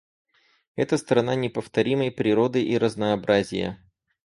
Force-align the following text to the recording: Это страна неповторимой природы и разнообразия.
Это 0.75 0.97
страна 0.97 1.35
неповторимой 1.35 2.09
природы 2.09 2.63
и 2.63 2.75
разнообразия. 2.75 3.77